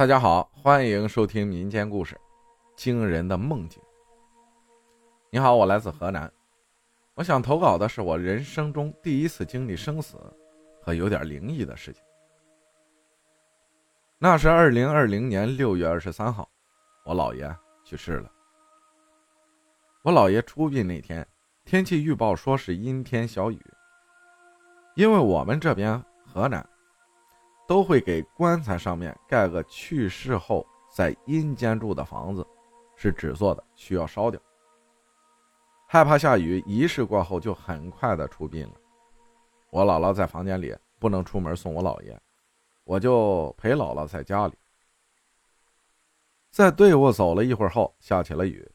[0.00, 2.14] 大家好，欢迎收听民间故事
[2.74, 3.78] 《惊人的梦境》。
[5.28, 6.32] 你好，我来自河南，
[7.12, 10.16] 我想投稿的是我人生中第一次经历生死
[10.80, 12.02] 和有点灵异的事情。
[14.16, 16.48] 那是二零二零年六月二十三号，
[17.04, 17.54] 我姥爷
[17.84, 18.32] 去世了。
[20.00, 21.28] 我姥爷出殡那天，
[21.66, 23.60] 天气预报说是阴天小雨，
[24.94, 26.66] 因为我们这边河南。
[27.70, 32.44] 都会给棺材上面盖个去世后在阴间住的房子，
[32.96, 34.40] 是纸做的，需要烧掉。
[35.86, 38.74] 害怕下雨，仪式过后就很快的出殡了。
[39.70, 42.20] 我姥姥在房间里不能出门送我姥爷，
[42.82, 44.54] 我就陪姥姥在家里。
[46.50, 48.68] 在队伍走了一会儿后，下起了雨，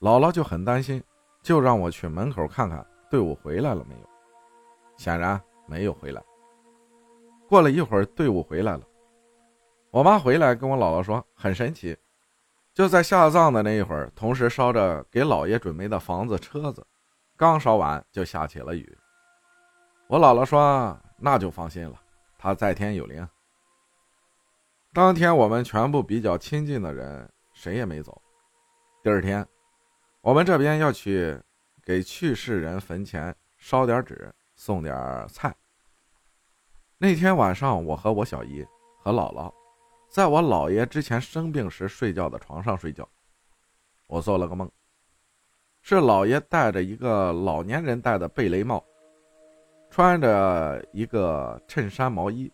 [0.00, 1.04] 姥姥就很担心，
[1.42, 4.08] 就让我去门口看看队伍回来了没有。
[4.96, 6.22] 显然没有回来。
[7.48, 8.82] 过了一会儿，队伍回来了。
[9.90, 11.96] 我妈回来跟我姥姥说，很神奇，
[12.74, 16.86] 就在下葬的那一会儿，同时烧着给姥爷准备的房子、车子，
[17.38, 18.98] 刚烧完就下起了雨。
[20.08, 21.98] 我姥姥说，那就放心了，
[22.38, 23.26] 他在天有灵。
[24.92, 28.20] 当天我们全部比较亲近的人谁也没走。
[29.02, 29.46] 第二天，
[30.20, 31.40] 我们这边要去
[31.82, 35.54] 给去世人坟前烧点纸，送点菜。
[37.00, 38.66] 那天晚上，我和我小姨
[38.98, 39.52] 和姥姥，
[40.08, 43.08] 在我姥爷之前生病时睡觉的床上睡觉。
[44.08, 44.68] 我做了个梦，
[45.80, 48.84] 是姥爷戴着一个老年人戴的贝雷帽，
[49.88, 52.52] 穿着一个衬衫毛衣，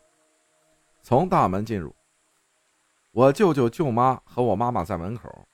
[1.00, 1.94] 从大门进入。
[3.12, 5.48] 我舅舅舅妈和我妈妈在门口，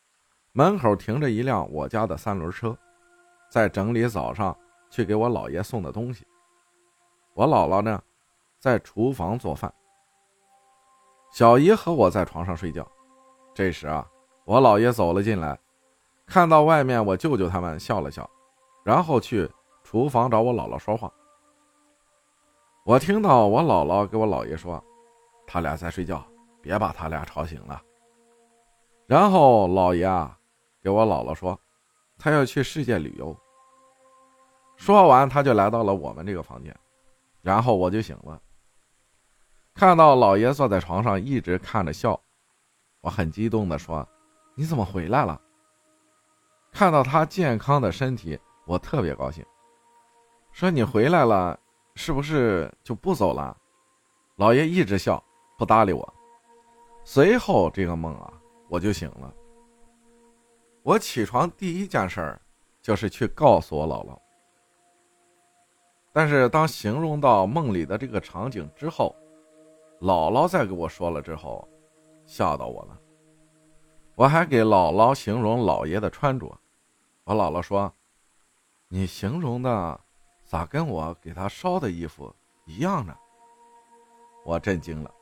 [0.50, 2.76] 门口停着一辆我家的三轮车，
[3.48, 4.56] 在整理早上
[4.90, 6.26] 去给我姥爷送的东西。
[7.34, 8.02] 我姥姥呢？
[8.60, 9.72] 在厨房做饭，
[11.32, 12.86] 小姨和我在床上睡觉。
[13.54, 14.06] 这时啊，
[14.44, 15.58] 我姥爷走了进来，
[16.26, 18.28] 看到外面我舅舅他们笑了笑，
[18.84, 19.50] 然后去
[19.82, 21.10] 厨房找我姥姥说话。
[22.84, 24.82] 我听到我姥姥给我姥爷说
[25.48, 26.22] ：“他俩在睡觉，
[26.60, 27.80] 别把他俩吵醒了。”
[29.08, 30.38] 然后姥爷啊，
[30.82, 31.58] 给我姥姥说
[32.18, 33.34] ：“他要去世界旅游。”
[34.76, 36.74] 说完，他就来到了我们这个房间，
[37.40, 38.38] 然后我就醒了。
[39.80, 42.20] 看到老爷坐在床上一直看着笑，
[43.00, 44.06] 我很激动的说
[44.54, 45.40] ：“你怎么回来了？”
[46.70, 49.42] 看到他健康的身体，我特别高兴，
[50.52, 51.58] 说：“你回来了，
[51.94, 53.56] 是不是就不走了？”
[54.36, 55.24] 老爷一直笑，
[55.56, 56.14] 不搭理我。
[57.02, 58.30] 随后这个梦啊，
[58.68, 59.32] 我就醒了。
[60.82, 62.42] 我起床第一件事儿
[62.82, 64.20] 就是去告诉我姥姥，
[66.12, 69.16] 但是当形容到梦里的这个场景之后。
[70.00, 71.68] 姥姥在给我说了之后，
[72.24, 72.98] 吓到我了。
[74.14, 76.46] 我还给姥姥形容姥爷的穿着，
[77.24, 77.92] 我姥姥说
[78.88, 80.00] ：“你形容的
[80.42, 82.34] 咋跟我给他烧的衣服
[82.64, 83.14] 一样呢？”
[84.44, 85.14] 我震惊了，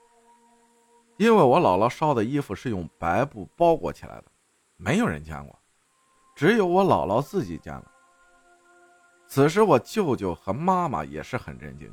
[1.17, 4.25] 因为我姥姥烧的衣服是用白布包裹起来的，
[4.77, 5.59] 没有人见过，
[6.37, 7.91] 只有我姥姥自己见了。
[9.27, 11.93] 此时，我舅舅和妈妈也是很震惊。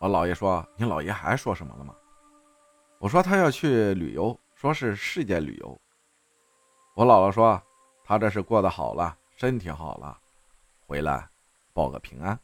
[0.00, 1.94] 我姥爷说：“你姥爷还说什么了吗？”
[2.98, 5.78] 我说：“他要去旅游，说是世界旅游。”
[6.96, 7.62] 我姥姥说
[8.02, 10.18] ：“他这是过得好了，身体好了，
[10.86, 11.28] 回来
[11.74, 12.40] 报个平安。”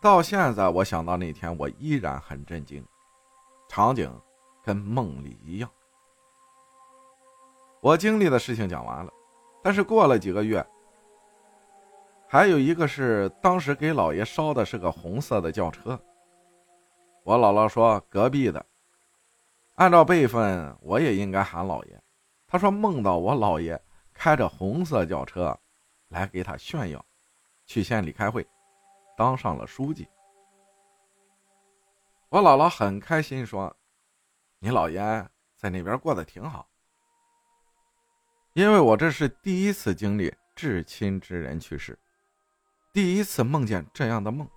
[0.00, 2.86] 到现在，我想到那天，我依然很震惊，
[3.68, 4.08] 场景
[4.62, 5.68] 跟梦里一样。
[7.80, 9.12] 我经历的事情讲完了，
[9.60, 10.64] 但是过了几个月。
[12.32, 16.00] 还有一个是当时给老爷烧的是个红色的轿车。
[17.24, 18.64] 我姥姥说隔壁的，
[19.74, 22.00] 按照辈分我也应该喊老爷。
[22.46, 23.82] 他说梦到我姥爷
[24.14, 25.58] 开着红色轿车
[26.06, 27.04] 来给他炫耀，
[27.66, 28.46] 去县里开会，
[29.16, 30.06] 当上了书记。
[32.28, 33.76] 我姥姥很开心说
[34.60, 35.00] ：“你姥爷
[35.56, 36.68] 在那边过得挺好。”
[38.54, 41.98] 因为我这是第一次经历至亲之人去世。
[42.92, 44.48] 第一次梦见这样的梦，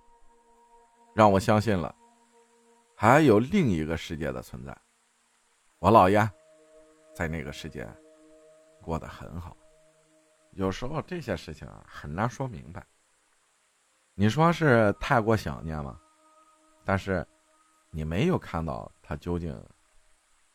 [1.14, 1.94] 让我相信了
[2.96, 4.76] 还有另一个世界的存在。
[5.78, 6.28] 我姥爷
[7.14, 7.88] 在那个世界
[8.82, 9.56] 过得很好。
[10.50, 12.84] 有时候这些事情啊很难说明白。
[14.14, 16.00] 你说是太过想念吗？
[16.84, 17.24] 但是
[17.90, 19.56] 你没有看到他究竟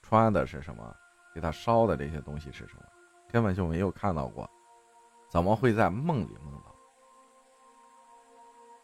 [0.02, 0.94] 穿的是什么，
[1.34, 2.84] 给他烧的这些东西是什么，
[3.32, 4.50] 根本就没有看到过，
[5.30, 6.69] 怎么会在梦里梦到？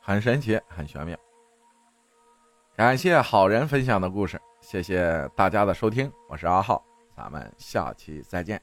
[0.08, 1.18] 很神奇，很玄妙。
[2.76, 6.86] 感谢好人分享的故事，谢谢大家的收听，我是阿浩，
[7.18, 8.62] 咱们下期再见。